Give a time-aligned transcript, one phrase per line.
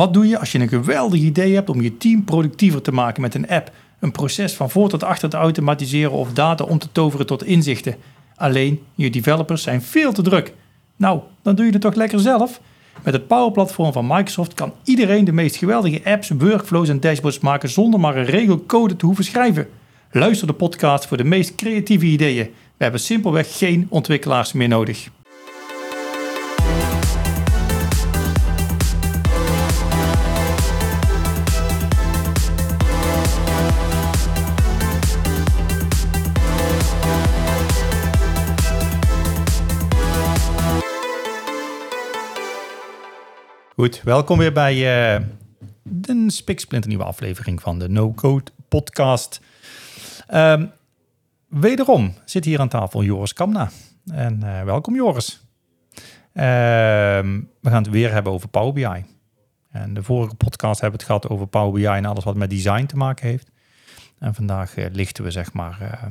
[0.00, 3.22] Wat doe je als je een geweldig idee hebt om je team productiever te maken
[3.22, 6.88] met een app, een proces van voor tot achter te automatiseren of data om te
[6.92, 7.96] toveren tot inzichten?
[8.36, 10.54] Alleen, je developers zijn veel te druk.
[10.96, 12.60] Nou, dan doe je het toch lekker zelf?
[13.02, 17.38] Met het Power Platform van Microsoft kan iedereen de meest geweldige apps, workflows en dashboards
[17.38, 19.68] maken zonder maar een regel code te hoeven schrijven.
[20.10, 22.44] Luister de podcast voor de meest creatieve ideeën.
[22.76, 25.08] We hebben simpelweg geen ontwikkelaars meer nodig.
[43.80, 44.74] Goed, welkom weer bij
[45.16, 45.26] uh,
[45.82, 49.40] de spiksplinternieuwe aflevering van de No Code podcast.
[50.34, 50.72] Um,
[51.48, 53.70] wederom zit hier aan tafel Joris Kamna.
[54.12, 55.46] En uh, welkom Joris.
[56.32, 59.04] Ehm, we gaan het weer hebben over Power BI.
[59.70, 62.50] En de vorige podcast hebben we het gehad over Power BI en alles wat met
[62.50, 63.50] design te maken heeft.
[64.20, 66.08] En vandaag uh, lichten we zeg maar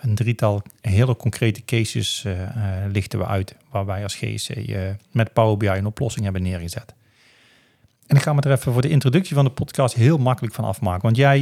[0.00, 2.26] een drietal hele concrete cases
[2.92, 3.54] lichten we uit.
[3.70, 4.50] Waar wij als GSC
[5.10, 6.94] met Power BI een oplossing hebben neergezet.
[8.10, 10.64] En ik ga me er even voor de introductie van de podcast heel makkelijk van
[10.64, 11.02] afmaken.
[11.02, 11.40] Want jij,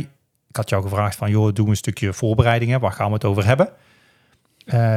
[0.49, 2.81] ik had jou gevraagd van, joh, doe een stukje voorbereidingen.
[2.81, 3.69] Waar gaan we het over hebben?
[4.67, 4.97] Uh,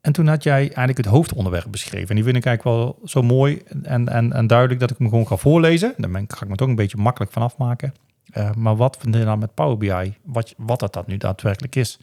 [0.00, 2.08] en toen had jij eigenlijk het hoofdonderwerp beschreven.
[2.08, 5.08] En die vind ik eigenlijk wel zo mooi en, en, en duidelijk dat ik hem
[5.08, 5.94] gewoon ga voorlezen.
[5.96, 7.94] Daar ga ik me toch een beetje makkelijk van afmaken.
[8.36, 10.14] Uh, maar wat vinden we dan met Power BI?
[10.22, 11.98] Wat, wat dat, dat nu daadwerkelijk is.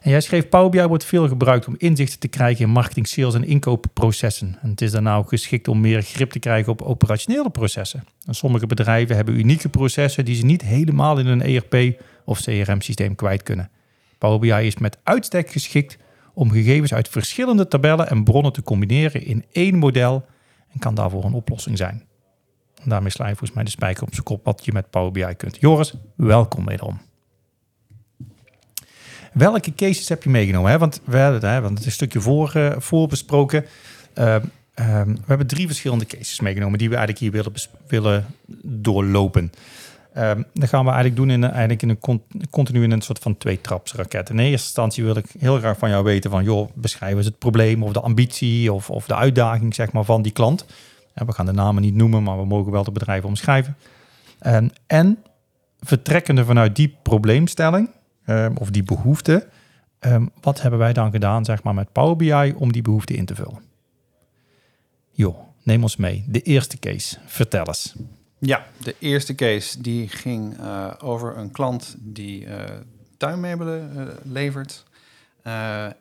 [0.00, 3.34] En jij schreef Power BI wordt veel gebruikt om inzichten te krijgen in marketing, sales
[3.34, 4.58] en inkoopprocessen.
[4.62, 8.04] En het is daarna ook geschikt om meer grip te krijgen op operationele processen.
[8.26, 13.14] En sommige bedrijven hebben unieke processen die ze niet helemaal in een ERP of CRM-systeem
[13.14, 13.70] kwijt kunnen.
[14.18, 15.98] Power BI is met uitstek geschikt
[16.34, 20.24] om gegevens uit verschillende tabellen en bronnen te combineren in één model
[20.72, 22.02] en kan daarvoor een oplossing zijn.
[22.84, 25.34] Daarmee sla je volgens mij de spijker op zijn kop wat je met Power BI
[25.36, 25.56] kunt.
[25.60, 27.00] Joris, welkom wederom.
[29.32, 30.70] Welke cases heb je meegenomen?
[30.70, 30.78] Hè?
[30.78, 33.64] Want, we, hè, want het is een stukje voor, uh, voorbesproken.
[34.14, 34.36] Uh,
[34.74, 37.52] we hebben drie verschillende cases meegenomen die we eigenlijk hier willen,
[37.86, 38.26] willen
[38.62, 39.52] doorlopen.
[40.16, 42.20] Um, dat gaan we eigenlijk doen in, eigenlijk in een
[42.50, 43.60] continu in een soort van twee
[43.92, 44.30] raket.
[44.30, 47.38] In eerste instantie wil ik heel graag van jou weten van, joh, beschrijf eens het
[47.38, 50.66] probleem of de ambitie of, of de uitdaging zeg maar, van die klant.
[51.14, 53.76] En we gaan de namen niet noemen, maar we mogen wel de bedrijven omschrijven.
[54.46, 55.18] Um, en
[55.80, 57.90] vertrekkende vanuit die probleemstelling,
[58.26, 59.48] um, of die behoefte.
[60.00, 63.24] Um, wat hebben wij dan gedaan zeg maar, met Power BI om die behoefte in
[63.24, 63.62] te vullen?
[65.10, 66.24] Jo, neem ons mee.
[66.28, 67.94] De eerste case, vertel eens.
[68.38, 72.54] Ja, de eerste case die ging uh, over een klant die uh,
[73.16, 74.84] tuinmeubelen uh, levert.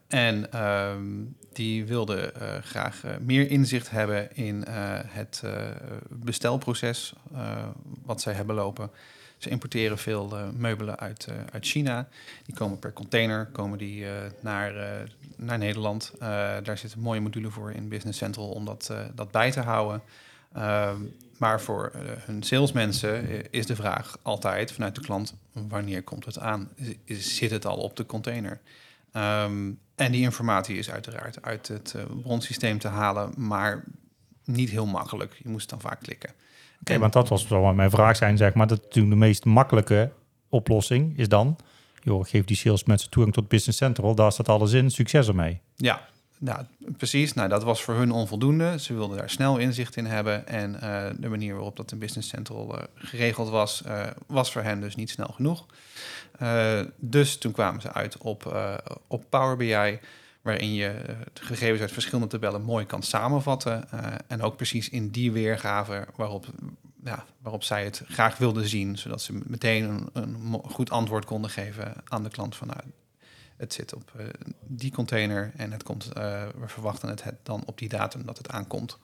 [0.07, 2.33] En um, die wilde
[2.63, 4.63] graag meer inzicht hebben in
[5.07, 5.43] het
[6.09, 7.13] bestelproces
[8.03, 8.91] wat zij hebben lopen.
[9.37, 12.07] Ze importeren veel meubelen uit, uit China.
[12.45, 14.05] Die komen per container komen die,
[14.41, 14.73] naar,
[15.35, 16.11] naar Nederland.
[16.63, 20.01] daar zit een mooie module voor in Business Central om dat, dat bij te houden.
[20.53, 21.01] Ehm,
[21.37, 21.91] maar voor
[22.25, 26.69] hun salesmensen is de vraag altijd vanuit de klant: wanneer komt het aan?
[27.05, 28.59] zit het al op de container?
[29.13, 33.84] Um, en die informatie is uiteraard uit het bronsysteem te halen, maar
[34.44, 35.40] niet heel makkelijk.
[35.44, 36.29] Je moest dan vaak klikken.
[36.79, 38.68] Oké, want dat was wel mijn vraag zijn, zeg maar.
[38.68, 40.12] Dat toen de meest makkelijke
[40.50, 41.57] oplossing is dan...
[42.01, 44.16] joh, geef die sales mensen toegang tot Business Central.
[44.16, 44.91] Daar staat alles in.
[44.91, 45.62] Succes ermee.
[45.75, 46.07] Ja,
[46.43, 46.65] nou,
[46.97, 47.33] precies.
[47.33, 48.79] Nou, dat was voor hun onvoldoende.
[48.79, 50.47] Ze wilden daar snel inzicht in hebben.
[50.47, 54.61] En uh, de manier waarop dat in Business Central uh, geregeld was, uh, was voor
[54.61, 55.65] hen dus niet snel genoeg.
[56.97, 58.55] dus toen kwamen ze uit op,
[59.07, 59.99] op Power BI
[60.41, 63.89] waarin je gegevens uit verschillende tabellen mooi kan samenvatten.
[64.27, 66.45] En ook precies in die weergave waarop,
[67.41, 71.93] waarop zij het graag wilden zien, zodat ze meteen een, een goed antwoord konden geven
[72.07, 72.79] aan de klant van nou,
[73.63, 74.25] het zit op uh,
[74.62, 78.38] die container en het komt, uh, we verwachten het, het dan op die datum dat
[78.38, 78.97] het aankomt.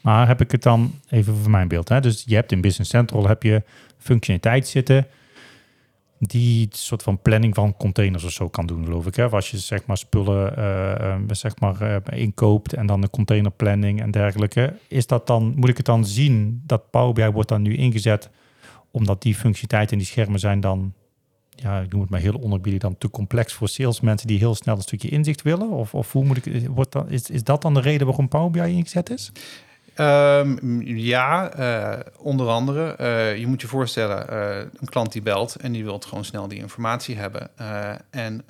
[0.00, 1.88] Maar heb ik het dan even voor mijn beeld?
[1.88, 2.00] Hè?
[2.00, 3.62] Dus je hebt in Business Central heb je
[3.98, 5.06] functionaliteit zitten
[6.18, 9.14] die soort van planning van containers of zo kan doen, geloof ik.
[9.14, 9.28] Hè?
[9.28, 14.74] Als je zeg maar spullen uh, zeg maar, inkoopt en dan de containerplanning en dergelijke.
[14.88, 18.30] Is dat dan, moet ik het dan zien dat Power BI wordt dan nu ingezet
[18.90, 20.94] omdat die functionaliteiten en die schermen zijn dan,
[21.54, 24.76] ja, ik noem het maar heel onerbiedig, dan te complex voor salesmensen die heel snel
[24.76, 25.70] een stukje inzicht willen?
[25.70, 28.50] Of, of hoe moet ik, wordt dan, is, is dat dan de reden waarom Power
[28.50, 29.32] BI ingezet is?
[29.94, 32.94] Ehm, ja, eh, onder andere.
[32.96, 36.48] Eh, je moet je voorstellen, eh, een klant die belt en die wil gewoon snel
[36.48, 37.50] die informatie hebben.
[38.10, 38.44] En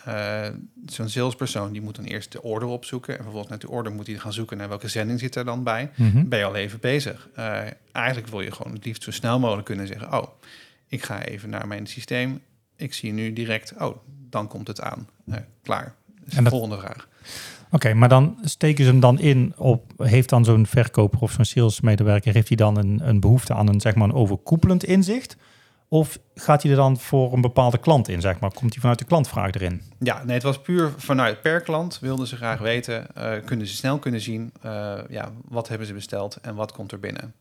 [0.86, 3.16] zo'n salespersoon die moet dan eerst de order opzoeken.
[3.16, 5.62] En vervolgens met die order moet hij gaan zoeken naar welke zending zit er dan
[5.62, 5.90] bij.
[5.94, 6.28] Mhm.
[6.28, 7.28] Ben je al even bezig.
[7.92, 10.12] Eigenlijk wil je gewoon het liefst zo snel mogelijk kunnen zeggen...
[10.12, 10.26] oh,
[10.88, 12.40] ik ga even naar mijn systeem.
[12.82, 13.96] Ik zie nu direct, oh,
[14.30, 15.08] dan komt het aan.
[15.26, 15.94] Eh, klaar.
[16.28, 17.08] En de volgende vraag.
[17.70, 19.92] Oké, maar dan steken ze hem dan in op...
[19.96, 22.34] Heeft dan zo'n verkoper of zo'n salesmedewerker...
[22.34, 25.36] heeft hij dan een, een behoefte aan een, zeg maar, een overkoepelend inzicht?
[25.88, 28.52] Of gaat hij er dan voor een bepaalde klant in, zeg maar?
[28.52, 29.82] Komt hij vanuit de klantvraag erin?
[29.98, 31.98] Ja, nee, het was puur vanuit per klant.
[32.00, 34.52] Wilden ze graag weten, eh, kunnen ze snel kunnen zien...
[34.62, 37.34] eh, ja, wat hebben ze besteld en wat komt er binnen?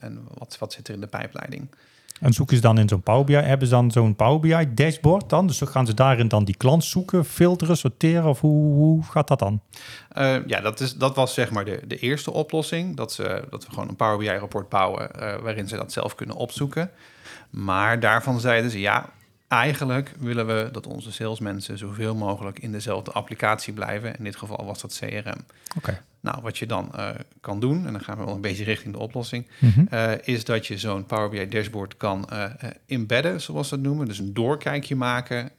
[0.00, 1.68] En wat, wat zit er in de pijpleiding?
[2.20, 3.34] En zoeken ze dan in zo'n Power BI?
[3.34, 5.46] Hebben ze dan zo'n Power BI dashboard dan?
[5.46, 8.24] Dus gaan ze daarin dan die klant zoeken, filteren, sorteren?
[8.24, 9.60] Of hoe, hoe gaat dat dan?
[10.08, 12.96] Eh, ja, dat, is, dat was zeg maar de, de eerste oplossing.
[12.96, 16.36] Dat, ze, dat we gewoon een Power BI-rapport bouwen eh, waarin ze dat zelf kunnen
[16.36, 16.90] opzoeken.
[17.50, 19.08] Maar daarvan zeiden ze ja,
[19.50, 24.16] eigenlijk willen we dat onze salesmensen zoveel mogelijk in dezelfde applicatie blijven.
[24.16, 25.44] In dit geval was dat CRM.
[25.76, 26.02] Oké.
[26.20, 27.08] Nou, wat je dan eh,
[27.40, 29.84] kan doen, en dan gaan we wel een beetje richting de oplossing, Mhm.
[29.90, 32.44] eh, is dat je zo'n Power BI dashboard kan eh,
[32.86, 34.06] embedden, zoals ze dat noemen.
[34.06, 35.50] Dus een doorkijkje maken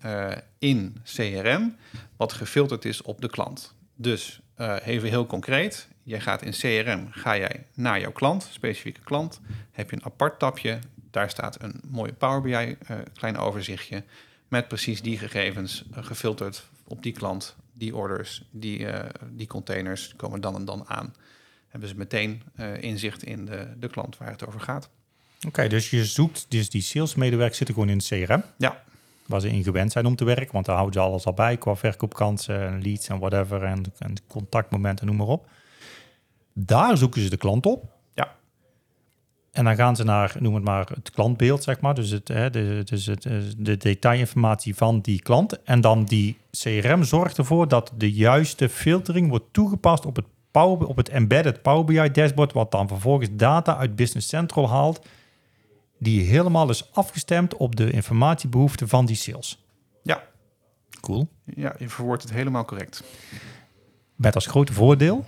[0.59, 1.75] in CRM,
[2.17, 3.73] wat gefilterd is op de klant.
[3.95, 4.41] Dus
[4.85, 9.39] even heel concreet, jij gaat in CRM, ga jij naar jouw klant, specifieke klant,
[9.71, 10.79] heb je een apart tabje,
[11.11, 14.03] daar staat een mooie Power BI eh, klein overzichtje
[14.47, 20.13] met precies die gegevens eh, gefilterd op die klant, die orders, die, eh, die containers
[20.15, 21.15] komen dan en dan aan
[21.67, 22.43] hebben ze meteen
[22.79, 24.89] inzicht in de, de klant waar het over gaat.
[25.47, 28.43] Oké, dus je zoekt, dus die salesmedewerkers zitten gewoon in het CRM.
[28.57, 28.83] Ja.
[29.25, 31.57] Waar ze in gewend zijn om te werken, want daar houden ze alles al bij
[31.57, 35.49] qua verkoopkansen en leads en whatever en, en contactmomenten, noem maar op.
[36.53, 38.00] Daar zoeken ze de klant op.
[39.51, 41.93] En dan gaan ze naar, noem het maar, het klantbeeld, zeg maar.
[41.95, 45.63] Dus, het, hè, de, dus het, eh, de detailinformatie van die klant.
[45.63, 50.87] En dan die CRM zorgt ervoor dat de juiste filtering wordt toegepast op het, Power,
[50.87, 55.05] op het embedded Power BI dashboard, wat dan vervolgens data uit Business Central haalt,
[55.99, 59.65] die helemaal is afgestemd op de informatiebehoeften van die sales.
[60.03, 60.23] Ja.
[61.01, 61.27] Cool.
[61.55, 63.03] Ja, je verwoordt het helemaal correct.
[64.15, 65.25] Met als grote voordeel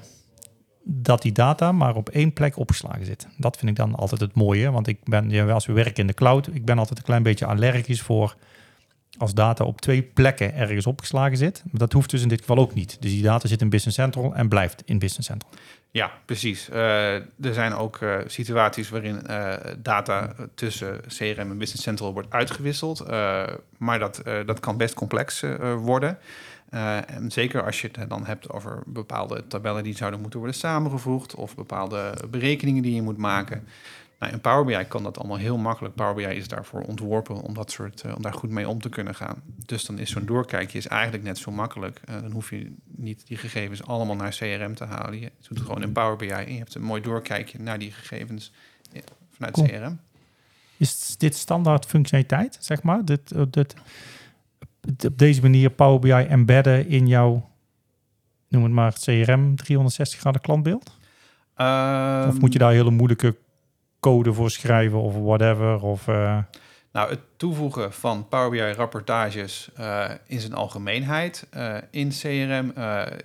[0.84, 3.28] dat die data maar op één plek opgeslagen zit.
[3.38, 6.08] Dat vind ik dan altijd het mooie, want ik ben, ja, als we werken in
[6.08, 8.36] de cloud, ik ben altijd een klein beetje allergisch voor
[9.18, 11.64] als data op twee plekken ergens opgeslagen zit.
[11.66, 12.98] Maar dat hoeft dus in dit geval ook niet.
[13.02, 15.52] Dus die data zit in Business Central en blijft in Business Central.
[15.92, 16.70] Ja, precies.
[16.70, 22.32] Eh, er zijn ook eh, situaties waarin eh, data tussen CRM en Business Central wordt
[22.32, 23.08] uitgewisseld.
[23.78, 25.44] Maar dat, dat kan best complex
[25.78, 26.18] worden.
[26.74, 30.58] Eh, en zeker als je het dan hebt over bepaalde tabellen die zouden moeten worden
[30.58, 31.36] samengevoegd.
[31.36, 33.68] Of bepaalde berekeningen die je moet maken.
[34.20, 35.96] Nou, in Power BI kan dat allemaal heel makkelijk.
[35.96, 38.90] Power BI is daarvoor ontworpen om, dat soort, eh, om daar goed mee om te
[38.90, 39.42] kunnen gaan.
[39.66, 42.02] Dus dan is zo'n doorkijkje is eigenlijk net zo makkelijk.
[42.06, 45.20] Eh, dan hoef je niet die gegevens allemaal naar CRM te halen.
[45.20, 47.92] Je doet het gewoon in Power BI en je hebt een mooi doorkijkje naar die
[47.92, 48.52] gegevens
[49.31, 49.68] vanuit Cool.
[49.68, 50.00] CRM.
[50.78, 53.06] Is dit standaard functionaliteit, zeg maar?
[53.06, 53.75] Dit, dit,
[55.06, 57.50] op deze manier Power BI embedden in jouw,
[58.48, 61.02] noem het maar, CRM 360 graden klantbeeld?
[61.56, 63.36] of Ehm, moet je daar hele moeilijke
[64.00, 65.82] code voor schrijven of whatever?
[65.82, 66.38] Of, eh,
[66.92, 72.74] Nou, het toevoegen van Power BI rapportages eh, in zijn algemeenheid eh, in CRM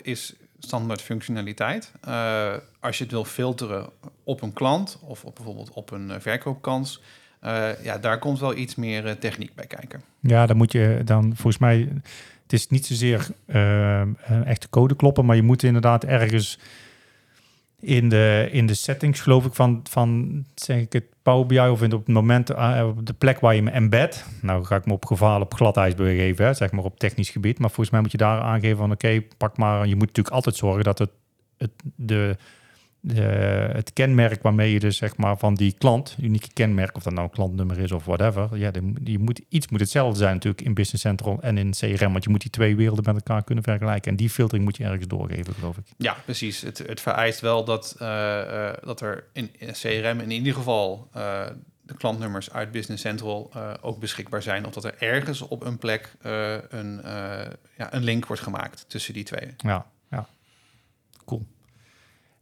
[0.02, 1.92] is standaard functionaliteit.
[2.80, 3.90] Als je het wil filteren
[4.24, 7.02] op een klant of op bijvoorbeeld op een verkoopkans,
[7.82, 10.02] ja, daar komt wel iets meer eh, techniek bij kijken.
[10.20, 11.88] ja, dan moet je dan volgens mij...
[12.42, 16.58] Het is niet zozeer eh, een echte code kloppen, maar je moet inderdaad ergens
[17.80, 21.82] in de, in de settings, geloof ik, van, van zeg ik het Power BI of
[21.82, 24.24] in, op het moment, eh, op de plek waar je me embed.
[24.42, 27.58] Nou ga ik me op gevaar op glad ijs begeven, zeg maar op technisch gebied.
[27.58, 29.86] Maar volgens mij moet je daar aangeven van oké, pak maar.
[29.86, 31.10] Je moet natuurlijk altijd zorgen dat het,
[31.56, 32.36] het, de,
[33.00, 33.22] de,
[33.72, 37.24] het kenmerk waarmee je dus zeg maar van die klant, unieke kenmerk, of dat nou
[37.24, 38.58] een klantnummer is of whatever.
[38.58, 42.12] Ja, de, je moet, iets moet hetzelfde zijn natuurlijk in Business Central en in CRM.
[42.12, 44.10] Want je moet die twee werelden met elkaar kunnen vergelijken.
[44.10, 45.84] En die filtering moet je ergens doorgeven, geloof ik.
[45.96, 46.60] Ja, precies.
[46.60, 51.08] Het, het vereist wel dat, eh, eh, dat er in, in CRM in ieder geval
[51.12, 51.46] eh,
[51.82, 54.66] de klantnummers uit Business Central ook beschikbaar zijn.
[54.66, 56.14] Of dat er ergens op een plek
[56.68, 57.00] een,
[57.76, 59.54] ja, een link wordt gemaakt tussen die twee.
[59.56, 60.28] Ja, ja.
[61.24, 61.46] Cool.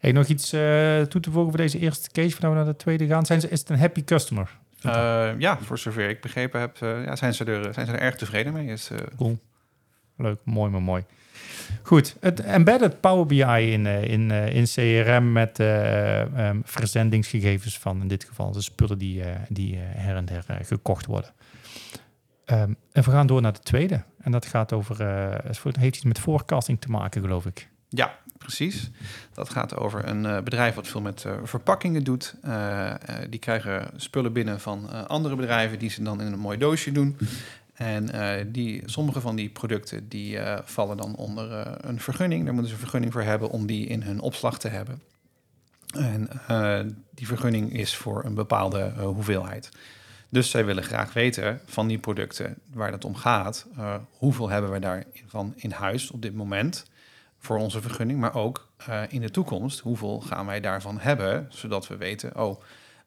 [0.06, 2.76] Hey, nog iets eh, toe te voegen voor deze eerste case voordat we naar de
[2.76, 3.26] tweede gaan?
[3.26, 4.58] Zijn ze, is het een happy customer?
[4.82, 7.98] Eh, ja, voor zover ik begrepen heb, eh, ja, zijn, ze er, zijn ze er
[7.98, 8.66] erg tevreden mee.
[8.66, 9.38] Is, Cool.
[10.16, 10.38] leuk.
[10.44, 11.04] Mooi, maar mooi.
[11.82, 18.08] Goed, het embedded Power BI in, in, in CRM met eh, ehm, verzendingsgegevens van in
[18.08, 21.30] dit geval de spullen die, die her en der gekocht worden.
[22.44, 24.02] Ehm, en we gaan door naar de tweede.
[24.20, 25.02] En dat gaat over,
[25.44, 27.68] het heeft iets met forecasting te maken, geloof ik.
[27.88, 28.90] Ja, precies.
[29.32, 32.34] Dat gaat over een eh, bedrijf wat veel met eh, verpakkingen doet.
[32.42, 32.94] Eh,
[33.30, 37.16] die krijgen spullen binnen van andere bedrijven die ze dan in een mooi doosje doen.
[37.74, 38.08] En
[38.52, 42.44] die, sommige van die producten die vallen dan onder een vergunning.
[42.44, 45.02] Daar moeten ze een vergunning voor hebben om die in hun opslag te hebben.
[45.94, 46.28] En
[47.14, 49.68] die vergunning is voor een bepaalde hoeveelheid.
[50.28, 53.66] Dus zij willen graag weten van die producten waar het om gaat,
[54.10, 56.84] hoeveel hebben we daarvan in huis op dit moment
[57.46, 61.86] voor onze vergunning, maar ook eh, in de toekomst, hoeveel gaan wij daarvan hebben, zodat
[61.86, 62.60] we weten, oh,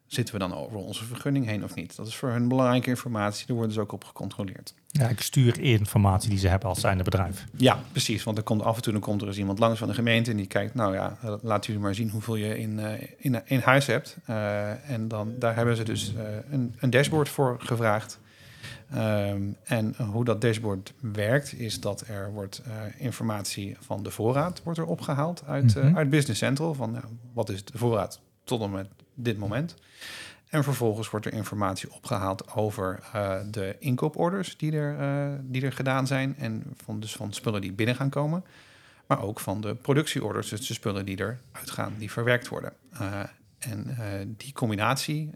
[0.07, 1.95] zitten we dan over onze vergunning heen of niet?
[1.95, 4.73] Dat is voor hun belangrijke informatie, daar worden ze ook op gecontroleerd.
[4.87, 7.45] Ja, ik stuur informatie die ze hebben als zijnde bedrijf.
[7.55, 9.87] Ja, precies, want er komt af en toe dan komt er eens iemand langs van
[9.87, 13.07] de gemeente en die kijkt, nou ja, laat jullie maar zien hoeveel je in, eh,
[13.17, 14.17] in, in huis hebt.
[14.25, 16.13] Eh, en dan, daar hebben ze dus
[16.49, 18.19] een, een dashboard voor gevraagd.
[18.93, 24.63] Ehm, en hoe dat dashboard werkt, is dat er wordt eh, informatie van de voorraad
[24.63, 25.97] wordt er opgehaald uit, eh, Mhm.
[25.97, 26.73] uit Business Central.
[26.73, 27.03] Van nou,
[27.33, 29.75] wat is de voorraad tot en met dit moment.
[30.49, 36.07] En vervolgens wordt er informatie opgehaald over eh, de inkooporders die er, die er gedaan
[36.07, 36.35] zijn.
[36.37, 38.43] En van, dus van spullen die binnen gaan komen.
[39.07, 41.39] Maar ook van de productieorders, dus de spullen die eruit
[41.71, 42.73] gaan, die verwerkt worden.
[43.59, 43.97] En
[44.37, 45.31] die combinatie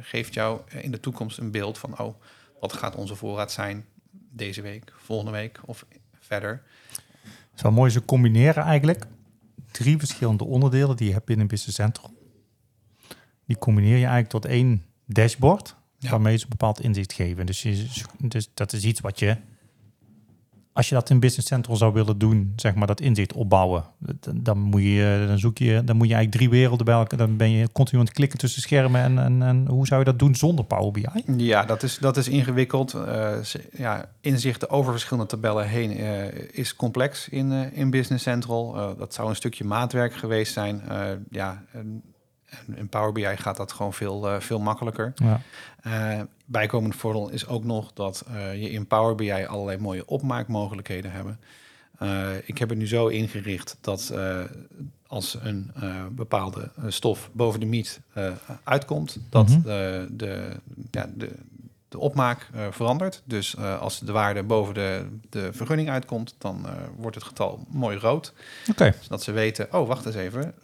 [0.00, 1.98] geeft jou in de toekomst een beeld van...
[1.98, 2.14] oh,
[2.60, 5.86] wat gaat onze voorraad zijn deze week, volgende week of
[6.20, 6.62] verder.
[7.30, 9.06] Het is wel mooi, ze combineren eigenlijk
[9.70, 12.14] drie verschillende onderdelen die je hebt binnen Business Central.
[13.44, 16.10] Die combineer je eigenlijk tot één dashboard, Ja.
[16.10, 17.46] waarmee ze een bepaald inzicht geven.
[17.46, 17.86] Dus, je,
[18.18, 19.36] dus dat is iets wat je,
[20.76, 23.84] als je dat in Business Central zou willen doen, zeg maar dat inzicht opbouwen,
[24.34, 27.36] dan, moet je, dan zoek je, dan moet je eigenlijk drie werelden bij elkaar, dan
[27.36, 30.18] ben je continu aan het klikken tussen schermen en, en, en hoe zou je dat
[30.18, 31.06] doen zonder Power BI?
[31.36, 32.90] Ja, dat is, dat is ingewikkeld.
[32.90, 38.94] Ze- ja, inzichten over verschillende tabellen heen eh, is complex in, eh, in Business Central.
[38.98, 40.82] Dat zou een stukje maatwerk geweest zijn.
[41.30, 41.62] Ja,
[42.46, 45.12] en, in Power BI gaat dat gewoon veel, eh, veel makkelijker.
[45.14, 45.40] Ja.
[45.82, 51.10] Eh, bijkomend voordeel is ook nog dat eh, je in Power BI allerlei mooie opmaakmogelijkheden
[51.12, 51.40] hebben.
[52.44, 54.12] Ik heb het nu zo ingericht dat
[55.06, 55.72] als een
[56.10, 58.32] bepaalde stof boven de miet eh,
[58.64, 59.60] uitkomt, dat Mhm.
[59.62, 60.56] de, de,
[60.90, 61.30] ja, de,
[61.88, 63.22] de opmaak eh, verandert.
[63.24, 67.66] Dus eh, als de waarde boven de, de vergunning uitkomt, dan eh, wordt het getal
[67.68, 68.32] mooi rood.
[68.70, 70.54] Oké, Zodat ze weten, oh, wacht eens even,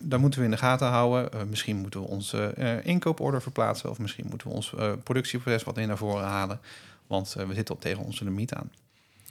[0.00, 1.48] daar moeten we in de gaten houden.
[1.48, 2.54] Misschien moeten we onze
[2.84, 3.90] inkooporder verplaatsen...
[3.90, 6.60] of misschien moeten we ons productieproces wat in naar voren halen.
[7.06, 8.70] Want we zitten op tegen onze limiet aan.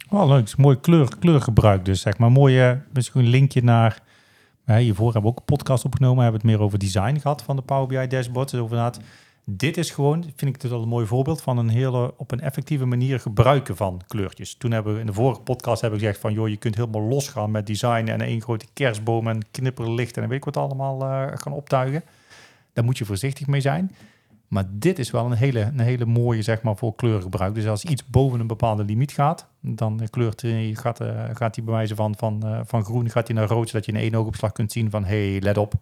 [0.10, 0.58] Oh, leuk.
[0.58, 2.32] Mooi kleur, kleurgebruik dus, zeg maar.
[2.32, 4.02] Mooie, misschien een linkje naar...
[4.66, 6.18] Hiervoor hebben we ook een podcast opgenomen.
[6.18, 8.52] We hebben het meer over design gehad van de Power BI dashboard.
[8.52, 9.00] Dus inderdaad,
[9.46, 12.40] dit is gewoon, vind ik het wel een mooi voorbeeld van een hele op een
[12.40, 14.56] effectieve manier gebruiken van kleurtjes.
[14.56, 17.52] Toen hebben we in de vorige podcast hebben gezegd van, joh, je kunt helemaal losgaan
[17.52, 21.54] met design en één grote kerstboom en knipperlicht en weet ik wat allemaal uh, gaan
[21.54, 22.04] optuigen.
[22.74, 23.92] Daar moet je voorzichtig mee zijn.
[24.48, 27.56] Maar dit is wel een hele, een hele mooie, zeg maar, voor kleurgebruik.
[27.56, 31.74] Dus als iets boven een bepaalde limiet gaat, dan kleurt gaat, uh, gaat hij bij
[31.74, 34.52] wijze van, van, uh, van groen gaat hij naar rood, zodat je in één oogopslag
[34.52, 35.74] kunt zien van, hey, let op,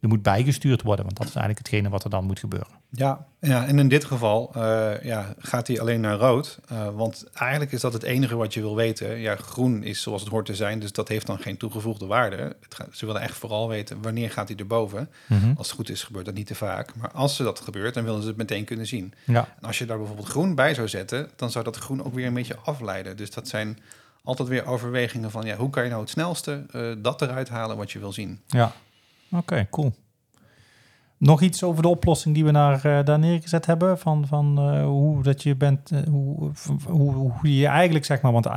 [0.00, 2.68] er moet bijgestuurd worden, want dat is eigenlijk hetgene wat er dan moet gebeuren.
[2.90, 6.58] Ja, ja en in dit geval uh, ja, gaat hij alleen naar rood.
[6.72, 9.18] Uh, want eigenlijk is dat het enige wat je wil weten.
[9.18, 12.36] Ja, groen is zoals het hoort te zijn, dus dat heeft dan geen toegevoegde waarde.
[12.36, 15.08] Het gaat, ze willen echt vooral weten wanneer gaat hij erboven.
[15.26, 15.54] Mm -hmm.
[15.56, 16.94] Als het goed is, gebeurt dat niet te vaak.
[16.94, 19.14] Maar als ze dat gebeurt, dan willen ze het meteen kunnen zien.
[19.24, 19.48] Ja.
[19.60, 22.26] En als je daar bijvoorbeeld groen bij zou zetten, dan zou dat groen ook weer
[22.26, 23.16] een beetje afleiden.
[23.16, 23.78] Dus dat zijn
[24.22, 27.76] altijd weer overwegingen van ja, hoe kan je nou het snelste uh, dat eruit halen
[27.76, 28.40] wat je wil zien.
[28.46, 28.72] Ja,
[29.30, 29.92] oké, okay, cool.
[31.16, 33.98] Nog iets over de oplossing die we naar, uh, daar neergezet hebben?
[33.98, 36.50] Van, van uh, hoe dat je bent, uh, hoe,
[36.86, 38.48] hoe, hoe je eigenlijk zeg maar, want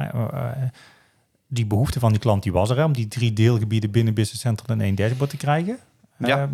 [1.47, 4.41] die behoefte van die klant die was er, hè, om die drie deelgebieden binnen Business
[4.41, 5.77] Central in één dashboard te krijgen.
[6.17, 6.49] Ja.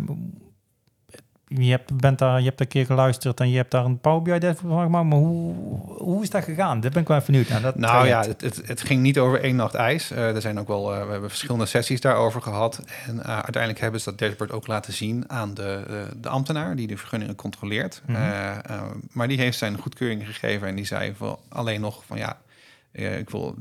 [1.48, 4.22] Je, hebt, bent daar, je hebt een keer geluisterd en je hebt daar een Power
[4.22, 5.54] BI dashboard van gemaakt, maar hoe,
[5.86, 6.80] hoe is dat gegaan?
[6.80, 7.60] Daar ben ik wel even benieuwd naar.
[7.60, 10.12] Dat nou ja, het, het, het, ging niet over één nacht ijs.
[10.12, 12.82] Uh, er zijn ook wel, uh, we hebben verschillende sessies daarover gehad.
[13.06, 16.86] En uh, uiteindelijk hebben ze dat dashboard ook laten zien aan de, de ambtenaar die
[16.86, 18.02] de vergunningen controleert.
[18.06, 19.02] Mm -hmm.
[19.12, 22.38] maar die heeft zijn goedkeuring gegeven en die zei voor alleen nog van ja,
[22.92, 23.54] ik wil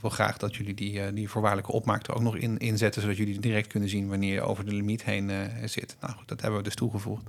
[0.00, 3.16] wil graag dat jullie die, uh, die voorwaardelijke opmaak er ook nog in, inzetten, zodat
[3.16, 5.96] jullie direct kunnen zien wanneer je over de limiet heen uh, zit.
[6.00, 7.26] Nou goed, dat hebben we dus toegevoegd.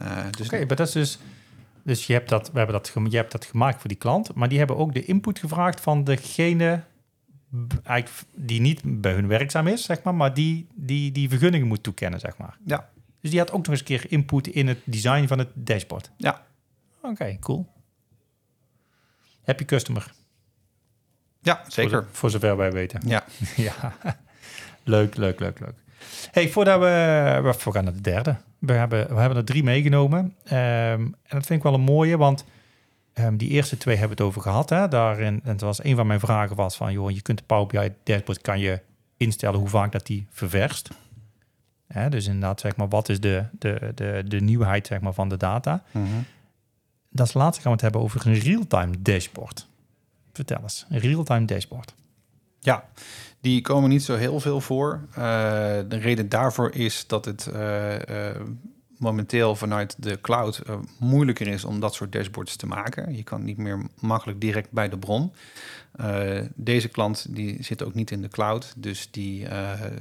[0.00, 1.18] Uh, dus Oké, maar dat is dus.
[1.82, 4.48] Dus je hebt dat, we hebben dat, je hebt dat gemaakt voor die klant, maar
[4.48, 6.82] die hebben ook de input gevraagd van degene
[8.34, 12.20] die niet bij hun werkzaam is, zeg maar, maar die, die die vergunningen moet toekennen,
[12.20, 12.58] zeg maar.
[12.64, 12.90] Ja.
[13.20, 16.10] Dus die had ook nog eens een keer input in het design van het dashboard.
[16.16, 16.46] Ja.
[17.02, 17.66] Oké, cool.
[19.44, 20.12] Happy customer.
[21.40, 21.90] Ja, zeker.
[21.90, 23.00] Voor, zo- voor zover wij weten.
[23.06, 23.24] Ja.
[23.56, 23.96] ja.
[24.84, 25.74] leuk, leuk, leuk, leuk.
[26.30, 28.36] Hey, voordat we, we gaan naar de derde.
[28.58, 30.34] We hebben, we hebben er drie meegenomen.
[30.44, 30.56] Ehm,
[31.00, 32.44] en dat vind ik wel een mooie, want
[33.12, 34.70] ehm, die eerste twee hebben we het over gehad.
[34.70, 34.88] Hè?
[34.88, 37.66] Daarin, en het was een van mijn vragen was van, joh, je kunt de Power
[37.66, 38.80] BI dashboard kan je
[39.16, 40.88] instellen hoe vaak dat die ververst.
[41.86, 45.28] Hè, dus inderdaad, zeg maar, wat is de, de, de, de nieuwheid zeg maar, van
[45.28, 45.82] de data?
[45.90, 46.04] Mhm.
[47.10, 49.66] Dat is later gaan we het hebben over een real-time dashboard.
[50.38, 51.94] Vertel eens, een real-time dashboard.
[52.60, 52.88] Ja,
[53.40, 55.00] die komen niet zo heel veel voor.
[55.10, 55.16] Eh,
[55.88, 58.40] de reden daarvoor is dat het eh, eh,
[58.98, 60.62] momenteel vanuit de cloud
[60.98, 63.16] moeilijker is om dat soort dashboards te maken.
[63.16, 65.32] Je kan niet meer makkelijk direct bij de bron.
[66.54, 69.46] Deze klant die zit ook niet in de cloud, dus die,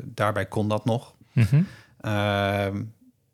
[0.03, 1.13] daarbij kon dat nog.
[1.31, 1.61] Mhm.
[2.01, 2.83] Ehm,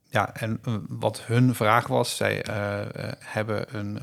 [0.09, 2.45] ja, en wat hun vraag was, zij
[3.19, 3.97] hebben een,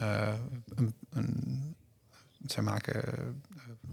[0.75, 1.69] een, een
[2.47, 3.25] zij maken eh,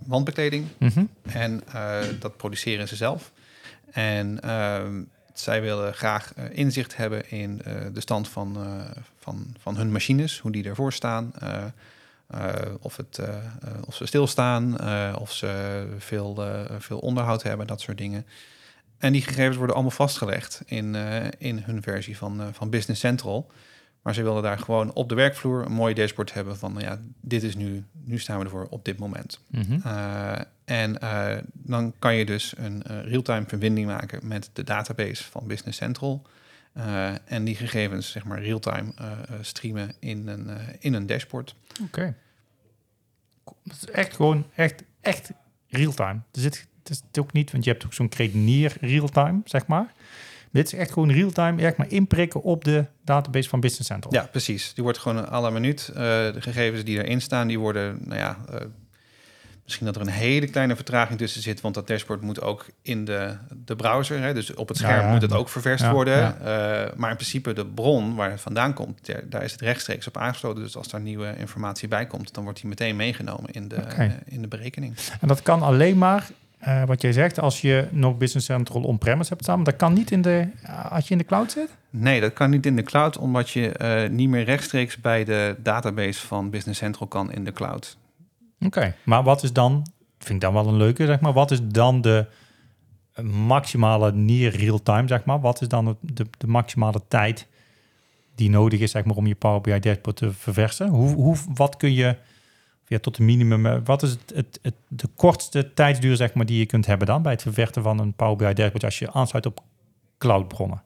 [0.05, 1.03] wandbekleding Mhm.
[1.21, 3.31] en eh, dat produceren ze zelf.
[3.91, 7.61] En ehm, zij willen graag eh, inzicht hebben in
[7.93, 8.57] de stand van,
[9.19, 11.33] van, van hun machines, hoe die ervoor staan.
[12.81, 13.19] of, het,
[13.85, 14.79] of ze stilstaan,
[15.17, 16.45] of ze veel,
[16.79, 18.25] veel onderhoud hebben, dat soort dingen.
[18.97, 20.95] En die gegevens worden allemaal vastgelegd in,
[21.37, 23.51] in hun versie van, van Business Central.
[24.01, 27.43] Maar ze wilden daar gewoon op de werkvloer een mooi dashboard hebben van, ja, dit
[27.43, 29.39] is nu, nu staan we ervoor op dit moment.
[29.47, 29.79] Mhm.
[29.85, 35.23] Uh, en uh, dan kan je dus een uh, real-time verbinding maken met de database
[35.23, 36.21] van Business Central.
[37.25, 38.93] En die gegevens, zeg maar, real-time
[39.41, 40.49] streamen in een,
[40.79, 41.55] in een dashboard.
[41.71, 41.83] Oké.
[41.83, 42.13] Okay.
[43.63, 45.31] Het is echt gewoon, echt, echt
[45.67, 46.19] real-time.
[46.31, 49.67] Er zit, het is het ook niet, want je hebt ook zo'n credenier real-time, zeg
[49.67, 49.93] maar.
[50.51, 54.13] Dit is echt gewoon real-time, echt maar inprikken op de database van Business Central.
[54.13, 54.73] Ja, precies.
[54.73, 55.89] Die wordt gewoon la minuut.
[55.89, 58.55] Uh, de gegevens die erin staan, die worden, nou ja, uh,
[59.63, 63.05] misschien dat er een hele kleine vertraging tussen zit, want dat dashboard moet ook in
[63.05, 65.11] de, de browser, hè, dus op het scherm ja, ja.
[65.11, 66.35] moet het ook ververst ja, worden.
[66.39, 66.45] Uh,
[66.95, 70.17] maar in principe de bron waar het vandaan komt, daar, daar, is het rechtstreeks op
[70.17, 70.63] aangesloten.
[70.63, 74.19] Dus als daar nieuwe informatie bij komt, dan wordt die meteen meegenomen in de, okay.
[74.25, 74.95] in de berekening.
[75.21, 76.29] En dat kan alleen maar
[76.67, 80.11] uh, wat jij zegt, als je nog Business Central on-premise hebt staan, dat kan niet
[80.11, 80.47] in de,
[80.89, 81.75] als je in de cloud zit?
[81.89, 85.55] Nee, dat kan niet in de cloud, omdat je uh, niet meer rechtstreeks bij de
[85.63, 87.97] database van Business Central kan in de cloud.
[88.55, 88.93] Oké, okay.
[89.03, 92.01] maar wat is dan, vind ik dan wel een leuke, zeg maar, wat is dan
[92.01, 92.25] de
[93.23, 95.39] maximale near real-time, zeg maar?
[95.39, 97.47] Wat is dan de, de maximale tijd
[98.35, 100.87] die nodig is, zeg maar, om je Power BI dashboard te verversen?
[100.87, 102.15] Hoe, hoe, wat kun je
[102.87, 103.83] ja, tot een minimum.
[103.83, 107.21] Wat is het, het, het, de kortste tijdsduur zeg maar, die je kunt hebben dan
[107.21, 109.63] bij het verwerken van een Power BI dashboard als je aansluit op
[110.17, 110.81] cloudbronnen?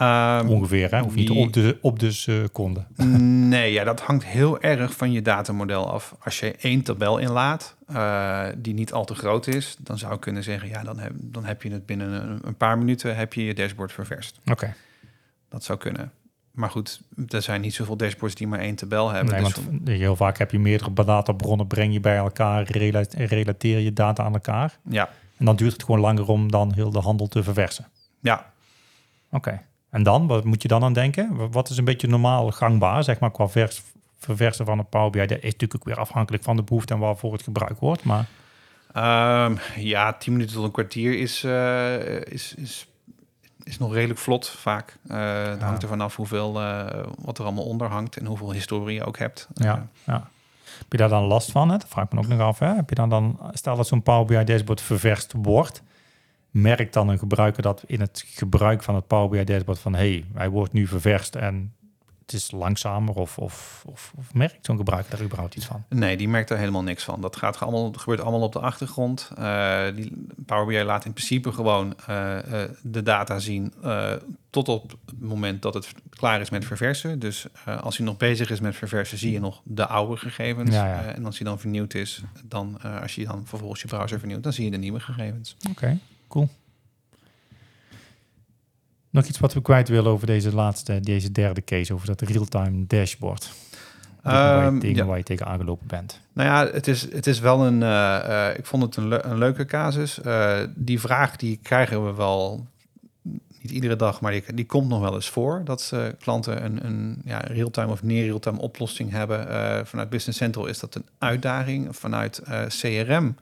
[0.00, 1.02] Um, Ongeveer, hè?
[1.02, 2.84] Of niet op de, op de seconde?
[3.46, 6.16] Nee, ja, dat hangt heel erg van je datamodel af.
[6.18, 10.20] Als je één tabel inlaat uh, die niet al te groot is, dan zou ik
[10.20, 13.32] kunnen zeggen, ja, dan heb, dan heb je het binnen een, een paar minuten heb
[13.32, 14.38] je je dashboard ververst.
[14.40, 14.52] Oké.
[14.52, 14.74] Okay.
[15.48, 16.12] Dat zou kunnen.
[16.56, 19.34] Maar goed, er zijn niet zoveel dashboards die maar één tabel hebben.
[19.34, 22.62] Nee, dus want heel vaak heb je meerdere databronnen, breng je bij elkaar,
[23.14, 24.78] relateer je data aan elkaar.
[24.88, 25.08] Ja.
[25.36, 27.86] En dan duurt het gewoon langer om dan heel de handel te verversen.
[28.20, 28.52] Ja.
[29.26, 29.36] Oké.
[29.36, 29.62] Okay.
[29.90, 31.50] En dan, wat moet je dan aan denken?
[31.50, 33.82] Wat is een beetje normaal gangbaar, zeg maar, qua vers,
[34.18, 35.18] verversen van een Power BI?
[35.18, 38.26] Dat is natuurlijk ook weer afhankelijk van de behoefte en waarvoor het gebruikt wordt, maar...
[38.96, 42.86] Um, ja, 10 minuten tot een kwartier is, uh, is, is
[43.66, 44.98] is nog redelijk vlot vaak.
[45.06, 45.66] Uh, het ja.
[45.66, 46.86] hangt er vanaf hoeveel, uh,
[47.18, 49.48] wat er allemaal onder hangt en hoeveel historie je ook hebt.
[49.54, 50.28] Ja, uh, ja.
[50.78, 51.70] Heb je daar dan last van?
[51.70, 51.78] Hè?
[51.78, 52.58] Dat vraag ik me ook nog af.
[52.58, 52.74] Hè?
[52.74, 55.82] Heb je dan dan, stel dat zo'n Power BI dashboard ververst wordt,
[56.50, 59.98] merkt dan een gebruiker dat in het gebruik van het Power BI dashboard van hé,
[59.98, 61.74] hey, hij wordt nu ververst en
[62.26, 65.84] het is langzamer of, of, of, of merkt zo'n gebruiker daar überhaupt iets van?
[65.88, 67.20] Nee, die merkt er helemaal niks van.
[67.20, 69.30] Dat, gaat allemaal, dat gebeurt allemaal op de achtergrond.
[69.38, 73.72] Uh, die Power BI laat in principe gewoon uh, uh, de data zien
[74.50, 77.18] tot op het moment dat het klaar is met verversen.
[77.18, 77.46] Dus
[77.80, 80.74] als hij nog bezig is met verversen, zie je nog de oude gegevens.
[80.74, 81.02] Ja, ja.
[81.02, 84.52] en als hij dan vernieuwd is, dan als je dan vervolgens je browser vernieuwt, dan
[84.52, 85.56] zie je de nieuwe gegevens.
[85.58, 86.48] Oké, okay, cool.
[89.16, 92.86] Nog iets wat we kwijt willen over deze laatste, deze derde case, over dat real-time
[92.86, 93.52] dashboard.
[94.22, 95.04] Waar, je tegen, ja.
[95.04, 96.20] waar je tegen aangelopen bent.
[96.32, 97.80] Nou ja, het is, het is wel een.
[97.80, 100.18] Uh, uh, ik vond het een, le een leuke casus.
[100.26, 102.66] Uh, die vraag die krijgen we wel
[103.60, 105.60] niet iedere dag, maar die, die komt nog wel eens voor.
[105.64, 109.46] Dat klanten een, een ja, real-time of near real-time oplossing hebben.
[109.86, 111.96] vanuit Business Central is dat een uitdaging.
[111.96, 113.34] Vanuit CRM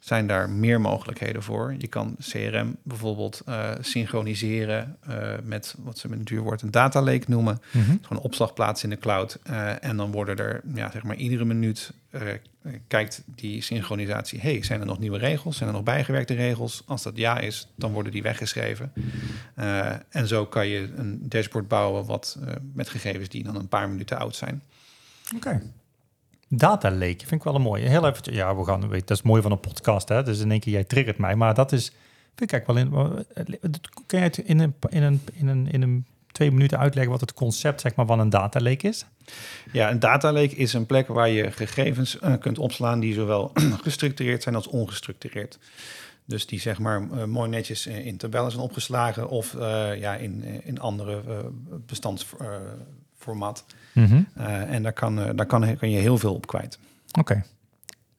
[0.00, 1.74] zijn daar meer mogelijkheden voor.
[1.78, 6.70] Je kan CRM bijvoorbeeld uh, synchroniseren uh, met wat ze met een duur woord een
[6.70, 7.60] data lake noemen.
[7.70, 7.96] Mhm.
[8.02, 9.38] Gewoon opslagplaats in de cloud.
[9.50, 11.92] Uh, en dan worden er, ja, zeg maar, iedere minuut
[12.86, 14.40] kijkt die synchronisatie.
[14.40, 15.56] hey, zijn er nog nieuwe regels?
[15.56, 16.82] Zijn er nog bijgewerkte regels?
[16.86, 18.92] Als dat ja is, dan worden die weggeschreven.
[20.08, 22.38] en zo kan je een dashboard bouwen wat
[22.72, 24.62] met gegevens die dan een paar minuten oud zijn.
[25.36, 25.62] Oké.
[26.52, 27.88] Data lake vind ik wel een mooie.
[27.88, 30.22] Heel even, ja, we gaan, dat is mooi van een podcast, hè.
[30.22, 31.36] Dus in één keer, jij triggert mij.
[31.36, 31.92] Maar dat is,
[32.36, 33.24] ik eigenlijk wel in,
[34.06, 37.20] kun je het in een, in een, in een, in een twee minuten uitleggen wat
[37.20, 39.06] het concept zeg maar, van een data lake is?
[39.72, 43.50] Ja, een data lake is een plek waar je gegevens uh, kunt opslaan die zowel
[43.82, 45.58] gestructureerd zijn als ongestructureerd.
[46.24, 49.52] Dus die zeg maar uh, mooi netjes in tabellen zijn opgeslagen of
[49.98, 51.22] ja, in, in andere
[51.86, 53.64] bestandsformaat.
[53.92, 54.26] Mm -hmm.
[54.38, 56.78] Uh, en daar, kan, uh, daar kan, kan je heel veel op kwijt.
[57.08, 57.18] Oké.
[57.20, 57.44] Okay.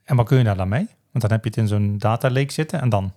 [0.03, 0.87] En wat kun je daar dan mee?
[1.11, 3.13] Want dan heb je het in zo'n data lake zitten en dan?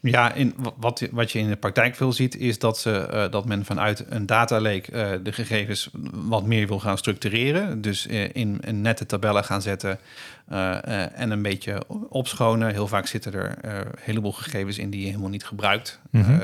[0.00, 3.44] Ja, in, wat, wat je in de praktijk veel ziet, is dat, ze, uh, dat
[3.44, 7.80] men vanuit een data lake de gegevens wat meer wil gaan structureren.
[7.80, 9.98] Dus in, in nette tabellen gaan zetten
[11.14, 12.72] en een beetje opschonen.
[12.72, 16.00] Heel vaak zitten er een heleboel gegevens in die je helemaal niet gebruikt.
[16.10, 16.40] Mm -hmm.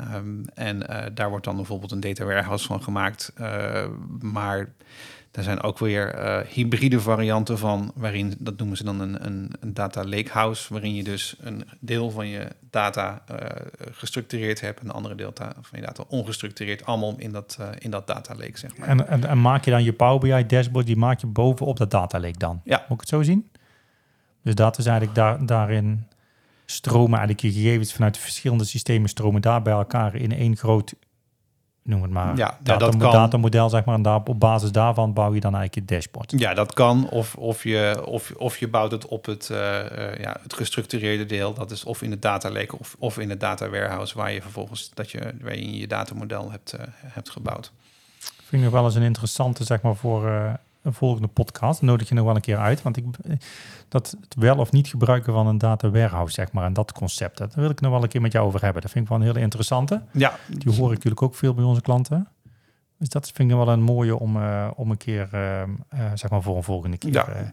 [0.00, 3.32] Um, en uh, daar wordt dan bijvoorbeeld een data warehouse van gemaakt.
[3.40, 3.84] Uh,
[4.20, 4.68] maar
[5.30, 9.52] er zijn ook weer uh, hybride varianten van, waarin, dat noemen ze dan een, een,
[9.60, 13.22] een data lakehouse, waarin je dus een deel van je data
[13.90, 18.06] gestructureerd hebt en een andere deel van je data ongestructureerd, allemaal in dat, in dat
[18.06, 18.88] data lake, zeg maar.
[18.88, 21.90] En, en, en, maak je dan je Power BI dashboard, die maak je bovenop dat
[21.90, 22.60] data lake dan?
[22.64, 22.78] Ja.
[22.78, 23.50] Moet ik het zo zien?
[24.42, 26.06] Dus dat is eigenlijk daar, daarin
[26.66, 30.94] stromen eigenlijk je gegevens vanuit de verschillende systemen stromen daar bij elkaar in één groot,
[31.82, 33.12] noem het maar, ja, data, dat kan.
[33.12, 33.94] datamodel, zeg maar.
[33.94, 36.34] En daar, op basis daarvan bouw je dan eigenlijk je dashboard.
[36.36, 37.08] Ja, dat kan.
[37.08, 41.26] Of, of, je, of, of je bouwt het op het, uh, uh, ja, het gestructureerde
[41.26, 41.54] deel.
[41.54, 44.42] Dat is of in het data lake of, of in het data warehouse, waar je
[44.42, 47.72] vervolgens dat je, waar je je datamodel hebt, uh, hebt gebouwd.
[48.18, 51.80] Vind ik nog wel eens een interessante, zeg maar, voor een volgende podcast.
[51.80, 52.82] Dan nodig je nog wel een keer uit.
[52.82, 53.04] Want ik,
[53.88, 57.38] dat het wel of niet gebruiken van een data warehouse, zeg maar, en dat concept,
[57.38, 58.82] dat wil ik nog wel een keer met jou over hebben.
[58.82, 60.02] Dat vind ik wel een hele interessante.
[60.12, 60.38] Ja.
[60.48, 62.28] Die hoor ik natuurlijk ook veel bij onze klanten.
[62.98, 66.30] Dus dat vind ik wel een mooie om, uh, om een keer, uh, uh, zeg
[66.30, 67.12] maar, voor een volgende keer.
[67.12, 67.52] Ja.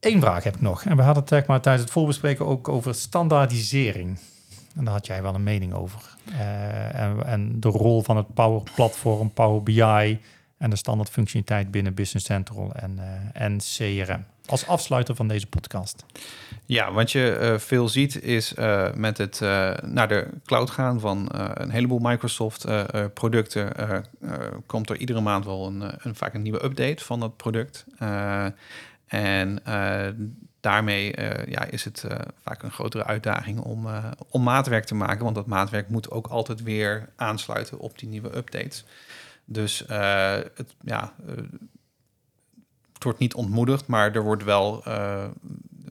[0.00, 0.84] Eén vraag heb ik nog.
[0.84, 4.18] En we hadden het zeg maar, tijdens het voorbespreken ook over standaardisering.
[4.76, 6.16] En daar had jij wel een mening over.
[6.92, 10.20] en, en de rol van het Power Platform, Power BI
[10.60, 14.24] en de standaard functionaliteit binnen Business Central en, uh, en CRM.
[14.46, 16.04] Als afsluiter van deze podcast.
[16.66, 19.40] Ja, wat je uh, veel ziet is uh, met het
[19.82, 22.66] naar de cloud gaan van een heleboel Microsoft
[23.14, 23.72] producten,
[24.66, 27.84] komt er iedere maand wel een, een, vaak een nieuwe update van dat product.
[29.06, 29.62] en
[30.60, 31.14] daarmee
[31.46, 32.04] ja, is het
[32.42, 33.86] vaak een grotere uitdaging om,
[34.28, 38.36] om maatwerk te maken, want dat maatwerk moet ook altijd weer aansluiten op die nieuwe
[38.36, 38.84] updates.
[39.52, 41.12] Dus uh, het, ja,
[42.92, 45.24] het wordt niet ontmoedigd, maar er wordt wel uh,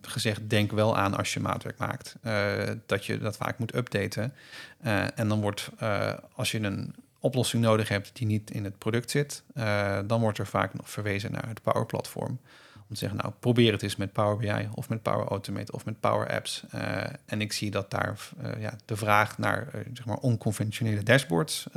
[0.02, 2.16] gezegd: denk wel aan als je maatwerk maakt.
[2.86, 4.34] dat je dat vaak moet updaten.
[5.16, 5.70] en dan wordt,
[6.36, 9.44] als je een oplossing nodig hebt die niet in het product zit,
[10.06, 12.40] dan wordt er vaak nog verwezen naar het Power Platform.
[12.76, 15.86] Om te zeggen, nou, probeer het eens met Power BI of met Power Automate of
[15.86, 16.64] met Power Apps.
[17.26, 18.20] en ik zie dat daar
[18.60, 21.68] ja, de vraag naar zeg maar onconventionele dashboards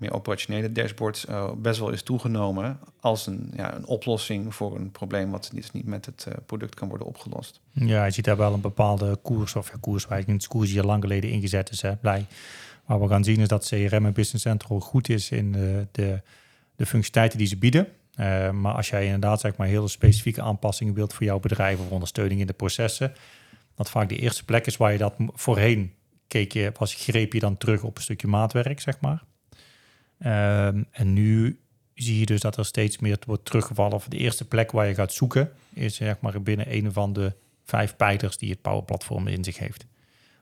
[0.00, 4.90] meer operationele dashboards uh, best wel is toegenomen als een, ja, een oplossing voor een
[4.90, 7.60] probleem wat niet met het uh, product kan worden opgelost.
[7.72, 10.86] Ja, je ziet daar wel een bepaalde koers of ja, waar ik koers die al
[10.86, 11.82] lang geleden ingezet is.
[11.82, 12.26] Hè, blij.
[12.86, 16.20] Maar we gaan zien is dat CRM en Business Central goed is in de, de,
[16.76, 17.86] de functionaliteiten die ze bieden.
[18.16, 21.90] Uh, maar als jij inderdaad zeg maar hele specifieke aanpassingen wilt voor jouw bedrijf of
[21.90, 23.12] ondersteuning in de processen,
[23.74, 25.92] dat vaak de eerste plek is waar je dat voorheen
[26.26, 29.22] keek je, was, greep je dan terug op een stukje maatwerk, zeg maar.
[30.26, 31.60] Um, en nu
[31.94, 33.92] zie je dus dat er steeds meer wordt teruggevallen.
[33.92, 37.32] Of de eerste plek waar je gaat zoeken is zeg maar binnen een van de
[37.64, 39.86] vijf pijlers die het Power Platform in zich heeft.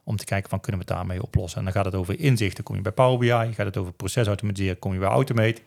[0.05, 1.59] Om te kijken van kunnen we het daarmee oplossen.
[1.59, 3.55] En dan gaat het over inzichten, kom je bij Power BI.
[3.55, 5.61] Gaat het over procesautomatiseren, kom je bij Automate.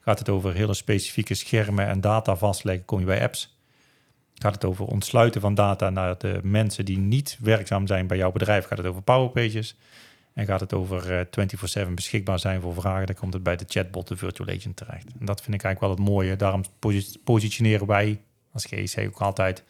[0.00, 3.58] Gaat het over hele specifieke schermen en data vastleggen, kom je bij apps.
[4.34, 8.32] Gaat het over ontsluiten van data naar de mensen die niet werkzaam zijn bij jouw
[8.32, 9.76] bedrijf, gaat het over Power Pages.
[10.36, 13.64] En gaat het over uh, 24/7 beschikbaar zijn voor vragen, dan komt het bij de
[13.68, 15.06] chatbot, de virtual agent terecht.
[15.18, 16.36] En dat vind ik eigenlijk wel het mooie.
[16.36, 16.64] Daarom
[17.24, 18.20] positioneren wij
[18.52, 19.64] als GEC ook altijd.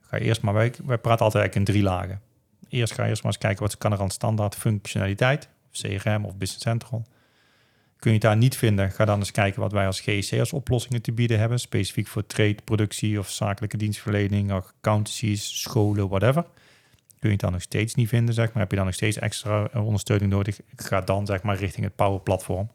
[0.00, 2.20] Ga eerst maar, wij, praten altijd in drie lagen.
[2.68, 6.36] Eerst ga je eerst maar eens kijken wat kan er aan standaard functionaliteit, CRM of
[6.36, 7.06] Business Central.
[7.96, 11.02] Kun je daar niet vinden, ga dan eens kijken wat wij als GEC als oplossingen
[11.02, 11.60] te bieden hebben.
[11.60, 16.44] Specifiek voor trade, productie of zakelijke dienstverlening, accountancies, scholen, whatever.
[17.20, 18.62] Kun je het dan nog steeds niet vinden, zeg maar.
[18.62, 20.60] Heb je dan nog steeds extra ondersteuning nodig?
[20.76, 22.70] Ga dan zeg maar richting het Power Platform.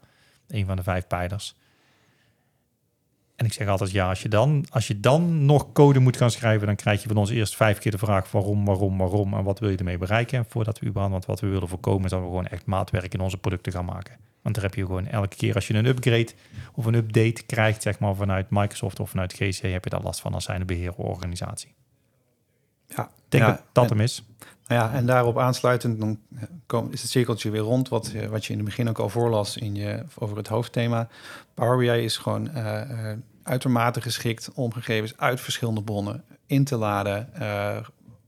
[0.47, 1.55] Een van de vijf pijlers.
[3.35, 6.31] En ik zeg altijd, ja, als je, dan, als je dan nog code moet gaan
[6.31, 9.43] schrijven, dan krijg je van ons eerst vijf keer de vraag waarom, waarom, waarom en
[9.43, 10.37] wat wil je ermee bereiken.
[10.37, 13.13] En voordat we überhaupt, want wat we willen voorkomen is dat we gewoon echt maatwerk
[13.13, 14.17] in onze producten gaan maken.
[14.41, 16.31] Want daar heb je gewoon elke keer als je een upgrade
[16.73, 20.19] of een update krijgt, zeg maar vanuit Microsoft of vanuit GC, heb je daar last
[20.19, 21.73] van als zijnde beheerorganisatie.
[22.87, 24.23] Ja, Ik denk ja, dat dat en- hem is.
[24.67, 26.19] Nou ja, en daarop aansluitend dan
[26.65, 27.89] kom, is het cirkeltje weer rond.
[27.89, 31.07] Wat, eh, wat je in het begin ook al voorlas in je, over het hoofdthema.
[31.53, 36.75] Power BI is gewoon eh, eh, uitermate geschikt om gegevens uit verschillende bronnen in te
[36.77, 37.29] laden.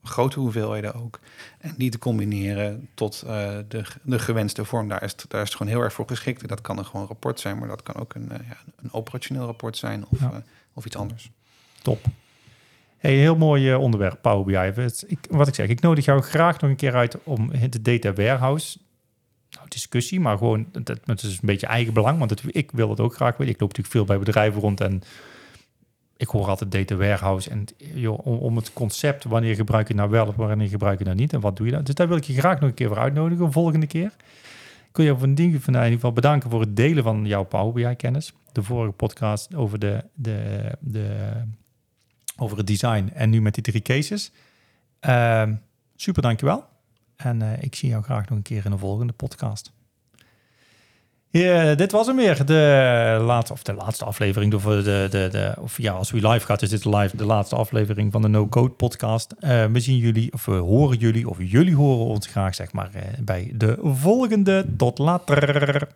[0.04, 1.20] grote hoeveelheden ook.
[1.60, 3.20] En die te combineren tot
[3.68, 4.88] de, de gewenste vorm.
[4.88, 6.48] Daar is, het, daar is het gewoon heel erg voor geschikt.
[6.48, 9.78] Dat kan een gewoon rapport zijn, maar dat kan ook een, ja, een operationeel rapport
[9.78, 10.44] zijn of, Ja.
[10.74, 11.32] of iets anders.
[11.82, 12.06] Top.
[13.08, 14.82] Hey, heel mooi eh, onderwerp, Power BI.
[14.82, 18.14] Het- wat ik zeg, ik nodig jou graag nog een keer uit om de data
[18.14, 18.78] warehouse
[19.50, 22.90] nou, discussie, maar gewoon, dat, dat is een beetje eigen belang, want het, ik wil
[22.90, 23.54] het ook graag weten.
[23.54, 25.02] Ik loop natuurlijk veel bij bedrijven rond en
[26.18, 30.12] ik hoor altijd data warehouse en joh, om, het concept, wanneer gebruik je het nou
[30.12, 31.84] wel of wanneer gebruik je het nou niet en wat doe je dan?
[31.84, 34.12] Dus daar wil ik je graag nog een keer voor uitnodigen, volgende keer.
[34.90, 37.44] Ik wil je van ding van in ieder geval bedanken voor het delen van jouw
[37.44, 38.34] Power BI kennis.
[38.52, 41.16] De vorige podcast over de, de, de
[42.38, 44.32] over het design en nu met die drie cases.
[45.00, 45.54] Ehm,
[45.96, 46.66] super, dankjewel.
[47.16, 49.72] En eh, ik zie jou graag nog een keer in een volgende podcast.
[51.30, 52.46] Ja, dit was hem weer.
[52.46, 54.54] De laatste, of de laatste aflevering.
[54.54, 57.56] Of, de, de, de, of ja, als we live gaat, is dit live de laatste
[57.56, 59.32] aflevering van de No Code podcast.
[59.40, 62.90] Eh, we zien jullie, of we horen jullie, of jullie horen ons graag, zeg maar,
[62.94, 64.66] eh, bij de volgende.
[64.78, 65.88] Tot later.